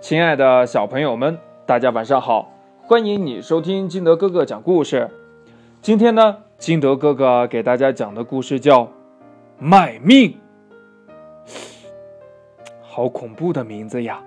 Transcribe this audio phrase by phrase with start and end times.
[0.00, 2.52] 亲爱的小朋友们，大家晚上好！
[2.80, 5.10] 欢迎你收听金德哥哥讲故事。
[5.82, 8.84] 今天呢，金德哥哥给大家讲的故事叫
[9.58, 10.30] 《卖命》，
[12.80, 14.22] 好恐怖的名字呀！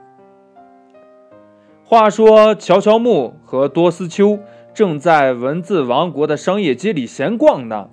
[1.86, 4.40] 话说，乔乔木和多斯秋
[4.74, 7.90] 正在文字王国的商业街里闲逛呢，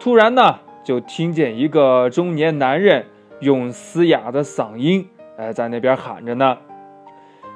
[0.00, 3.06] 突然呢，就听见一个中年男人
[3.38, 6.58] 用嘶哑的嗓音，哎，在那边喊着呢。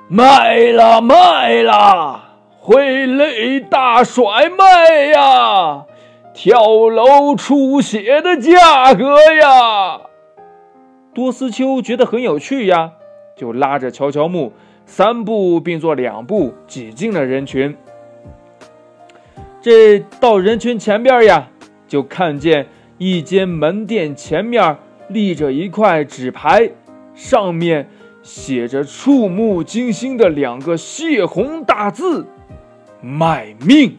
[0.08, 5.84] 卖了卖了，挥泪大甩卖呀！
[6.32, 10.02] 跳楼出血的价格呀！
[11.12, 12.92] 多斯秋觉得很有趣呀，
[13.36, 14.52] 就拉着乔乔木
[14.84, 17.76] 三步并作两步挤进了人群。
[19.60, 21.48] 这到人群前边呀，
[21.88, 24.76] 就看见一间门店前面
[25.08, 26.70] 立着一块纸牌，
[27.12, 27.88] 上面。
[28.26, 32.26] 写着触目惊心的两个血红大字
[33.00, 33.98] ：“卖命！”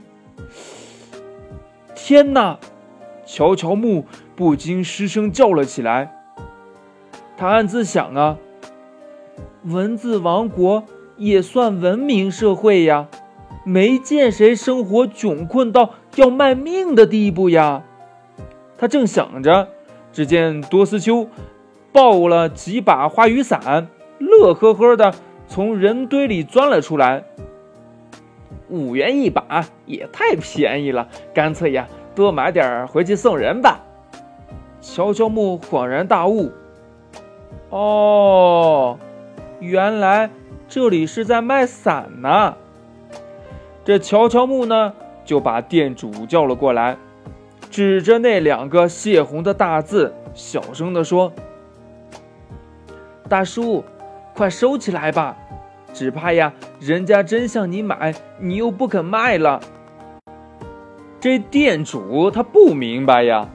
[1.96, 2.60] 天哪！
[3.26, 4.04] 乔乔木
[4.36, 6.14] 不禁失声叫了起来。
[7.38, 8.38] 他暗自想啊
[9.64, 10.84] ：“文字王国
[11.16, 13.08] 也算文明社会呀，
[13.64, 17.84] 没见谁生活窘困到要卖命的地步呀。”
[18.78, 19.70] 他正想着，
[20.12, 21.30] 只见多斯秋
[21.94, 23.88] 抱了几把花雨伞。
[24.20, 25.14] 乐呵呵的
[25.48, 27.24] 从人堆里钻了出来。
[28.70, 33.80] 五元一把也太便宜了，干脆呀，多买点回去送人吧。
[34.82, 36.52] 乔乔木恍然大悟
[37.70, 38.98] ：“哦，
[39.60, 40.30] 原来
[40.68, 42.56] 这里是在卖伞呢。”
[43.86, 46.98] 这乔乔木呢，就把店主叫了过来，
[47.70, 51.32] 指着那两个血红的大字，小声的说
[53.30, 53.86] ：“大叔。”
[54.38, 55.36] 快收起来吧，
[55.94, 59.60] 只怕呀，人家真向你买，你又不肯卖了。
[61.20, 63.50] 这店主他不明白呀，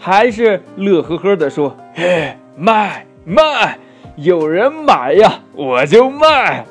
[0.00, 3.78] 还是乐呵呵的说：“嘿，卖卖，
[4.16, 6.66] 有人买呀，我就卖。”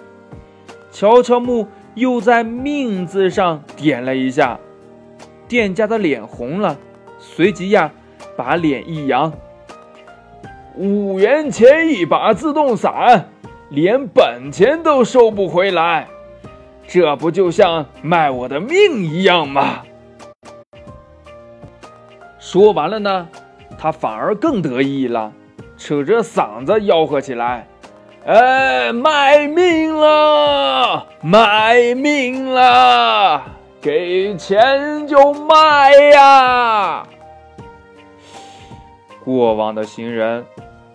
[0.92, 1.66] 乔乔木
[1.96, 4.60] 又在“命”字上点了一下，
[5.48, 6.78] 店家的脸红了，
[7.20, 7.90] 随即呀，
[8.36, 9.32] 把脸一扬。
[10.76, 13.28] 五元钱一把自动伞，
[13.70, 16.08] 连本钱都收不回来，
[16.88, 19.84] 这不就像卖我的命一样吗？
[22.40, 23.28] 说完了呢，
[23.78, 25.32] 他反而更得意了，
[25.78, 27.68] 扯着嗓子吆喝起来
[28.26, 33.44] ：“哎，卖命了，卖命了，
[33.80, 37.08] 给钱就卖呀！”
[39.24, 40.44] 过往的行人。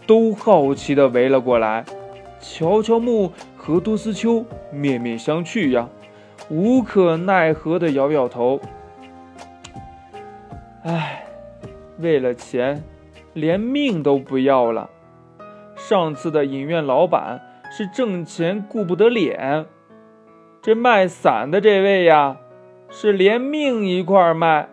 [0.07, 1.83] 都好奇地围了过来，
[2.47, 5.89] 乔乔木和多斯丘面面相觑呀，
[6.51, 8.61] 无可奈何地摇摇头。
[10.83, 11.25] 唉，
[11.99, 12.85] 为了钱，
[13.33, 14.91] 连命都不要了。
[15.75, 17.41] 上次的影院老板
[17.71, 19.65] 是挣钱顾不得脸，
[20.61, 22.37] 这卖伞的这位呀，
[22.91, 24.69] 是连命一块卖，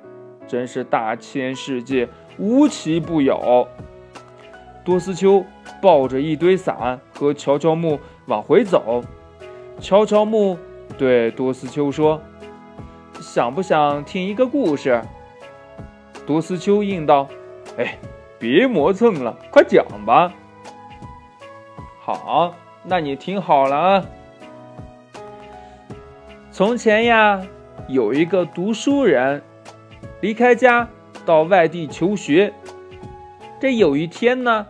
[0.45, 3.67] 真是大千世界无奇不有。
[4.83, 5.45] 多斯秋
[5.81, 9.03] 抱着一堆伞和乔乔木往回走，
[9.79, 10.57] 乔乔木
[10.97, 12.19] 对多斯秋说
[13.21, 15.01] ：“想不想听一个故事？”
[16.25, 17.27] 多斯秋应道
[17.77, 17.97] ：“哎，
[18.39, 20.33] 别磨蹭了，快讲吧。
[22.01, 24.05] ”“好，那你听好了啊。
[26.51, 27.41] 从前呀，
[27.87, 29.43] 有一个读书人，
[30.21, 30.89] 离开家
[31.23, 32.51] 到外地求学。
[33.59, 34.65] 这有一天呢。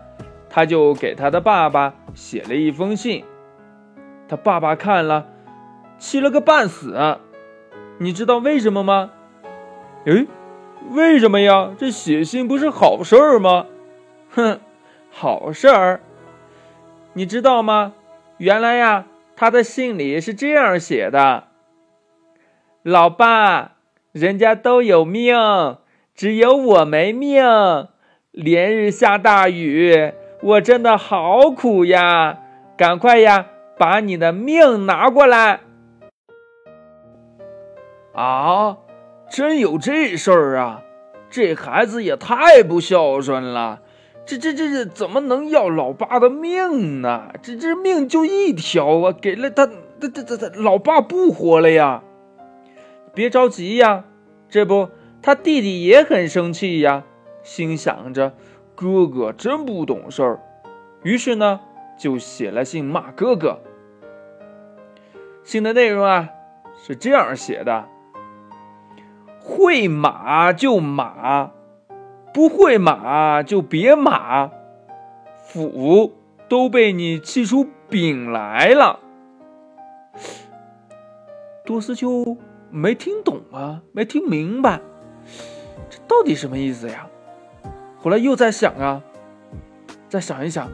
[0.54, 3.24] 他就给他的爸爸写了一封信，
[4.28, 5.28] 他爸爸看了，
[5.98, 7.18] 气了个半死。
[8.00, 9.12] 你知道为什么吗？
[10.06, 10.28] 诶，
[10.90, 11.74] 为什么呀？
[11.78, 13.68] 这写信不是好事儿吗？
[14.32, 14.60] 哼，
[15.10, 16.02] 好事儿。
[17.14, 17.94] 你知道吗？
[18.38, 19.06] 原来呀，
[19.36, 21.46] 他的信里是这样写的
[22.84, 23.74] ：“老爸，
[24.12, 25.36] 人家都有命，
[26.14, 27.42] 只有我没命，
[28.32, 30.12] 连日下大雨。”
[30.42, 32.40] 我真的好苦呀！
[32.76, 33.46] 赶快呀，
[33.78, 35.60] 把你的命拿过来！
[38.14, 38.78] 啊，
[39.30, 40.82] 真有这事儿啊！
[41.30, 43.82] 这孩子也太不孝顺了！
[44.26, 47.32] 这这这这怎么能要老爸的命呢？
[47.44, 52.02] 这这命就一条啊，给了他，他他他他老爸不活了呀！
[53.14, 54.06] 别着急呀，
[54.50, 54.90] 这不
[55.22, 57.04] 他弟弟也很生气呀，
[57.44, 58.34] 心想着。
[58.82, 60.40] 哥哥真不懂事儿，
[61.04, 61.60] 于是呢，
[62.00, 63.60] 就写了信骂哥哥，
[65.44, 66.32] 信的内容啊
[66.74, 67.88] 是这样写的：
[69.40, 71.52] 会马就马，
[72.34, 74.50] 不会马就别马，
[75.46, 76.14] 斧
[76.50, 79.00] 都被你气出柄来了。
[81.64, 82.36] 多斯秋
[82.72, 84.82] 没听懂啊，没听明白，
[85.88, 87.08] 这到底什么意思呀？
[88.02, 89.04] 后来又在想啊，
[90.10, 90.70] 再想一想，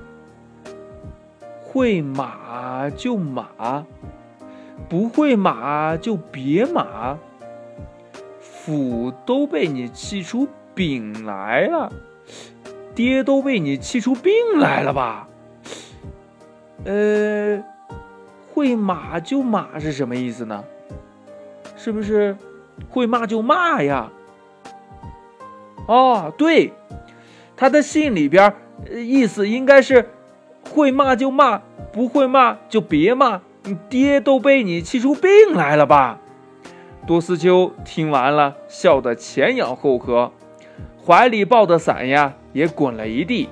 [1.62, 3.85] 会马就马，
[4.88, 7.18] 不会马就别马，
[8.39, 11.91] 斧都被你气出柄来了，
[12.95, 15.27] 爹都被你气出病来了吧？
[16.85, 17.62] 呃，
[18.53, 20.63] 会马就马是什么意思呢？
[21.75, 22.38] 是不是
[22.89, 24.09] 会骂就骂呀？
[25.88, 26.71] 哦，对。
[27.57, 28.54] 他的信里边
[28.94, 30.07] 意思应该是
[30.71, 31.62] 会骂就骂，
[31.92, 33.42] 不会骂就别骂。
[33.63, 36.19] 你爹都被你气出病来了吧？
[37.06, 40.31] 多斯秋听完了，笑得前仰后合，
[41.06, 43.50] 怀里抱的伞呀也滚了一地。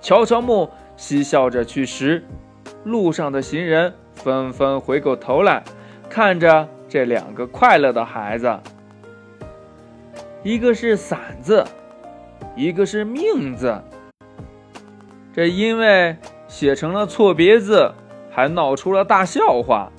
[0.00, 2.24] 乔乔木嬉笑着去时，
[2.84, 5.64] 路上的行人纷纷回过头来，
[6.08, 8.58] 看着这两个快乐的孩子，
[10.42, 11.64] 一个是伞子。
[12.58, 13.80] 一个是命字，
[15.32, 16.16] 这因为
[16.48, 17.92] 写成了错别字，
[18.32, 19.92] 还闹出了大笑话。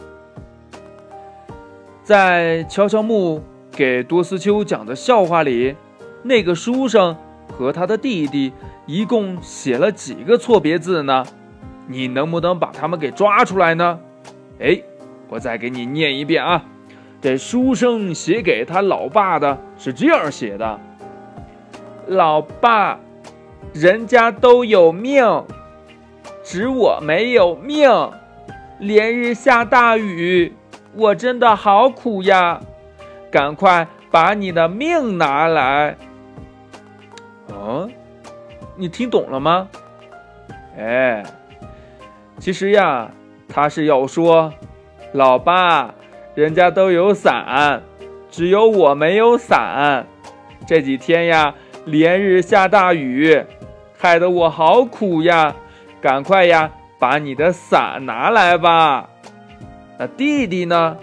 [2.03, 3.41] 在乔乔木
[3.71, 5.77] 给多斯秋讲的笑话里，
[6.21, 7.15] 那个书生
[7.57, 8.51] 和他的弟弟
[8.85, 11.23] 一共写了几个错别字呢？
[11.87, 14.01] 你能不能把他们给抓出来呢？
[14.59, 14.81] 哎，
[15.29, 16.65] 我再给你念一遍啊！
[17.21, 20.77] 这书生写给他老爸的是这样写的。
[22.09, 22.99] 老爸，
[23.71, 25.23] 人家都有命，
[26.43, 27.87] 只我没有命。
[28.79, 30.55] 连日下大雨，
[30.95, 32.59] 我真的好苦呀！
[33.29, 35.95] 赶快把你的命拿来。
[37.49, 37.87] 哦，
[38.75, 39.67] 你听懂了吗？
[40.79, 41.21] 哎，
[42.39, 43.11] 其实呀，
[43.47, 44.51] 他是要说，
[45.11, 45.93] 老爸，
[46.33, 47.83] 人家都有伞，
[48.31, 50.07] 只有我没有伞。
[50.65, 51.53] 这几天呀。
[51.89, 53.43] 连日下大雨，
[53.97, 55.55] 害得我好苦呀！
[56.01, 59.09] 赶快呀，把你的伞拿来吧。
[59.97, 60.97] 那弟弟呢？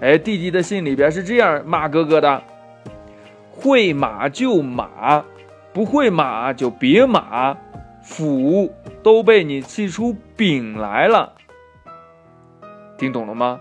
[0.00, 2.42] 哎，弟弟的信里边是这样骂哥哥的：
[3.50, 5.24] 会马就马，
[5.72, 7.56] 不会马就别马，
[8.02, 8.70] 斧
[9.02, 11.32] 都被你气出柄来了。
[12.98, 13.60] 听懂了吗？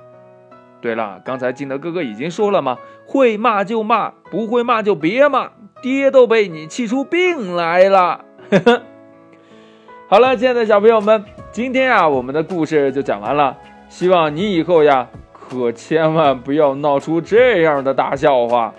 [0.81, 5.51] 对了，刚才金德哥哥已经说了嘛，会骂就骂，不会骂就别骂。
[5.81, 8.25] 爹都被你气出病来了，
[10.09, 13.55] 好了，亲爱的小朋友们，今天啊，我们的故事就讲完了。
[13.87, 18.73] 希望你以后呀，可千万不要闹出这样的大笑话，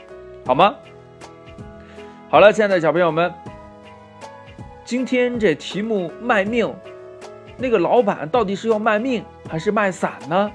[0.44, 0.74] 好吗？
[2.28, 3.32] 好了，亲爱的小朋友们，
[4.84, 6.74] 今天这题目卖命，
[7.56, 10.50] 那个老板到底是要卖命还是卖伞呢？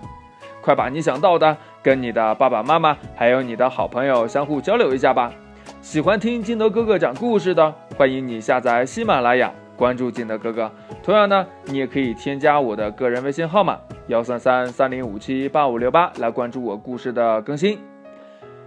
[0.62, 5.33] 快把你想到的跟你的爸爸妈妈还有你的好朋友相互交流一下吧。
[5.81, 10.72] 喜欢听金德哥哥讲故事的，欢迎你下载喜马拉雅，关注金德哥哥。
[11.01, 17.79] 同样呢，你也可以添加我的个人微信号码幺三三三零五七八五六八来关注我故事的更新。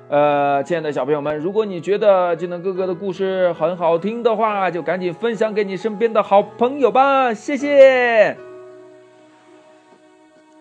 [0.09, 8.37] 呃，亲爱的小朋友们，如果你觉得金德哥哥的故事很好听的话，就赶紧分享给你身边的好朋友吧，谢谢。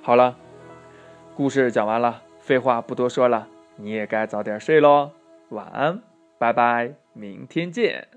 [0.02, 0.36] 好了，
[1.36, 3.48] 故事讲完了，废话不多说了，
[3.78, 5.12] 你也该早点睡喽，
[5.50, 6.02] 晚安。
[6.38, 8.13] 拜拜，明天见。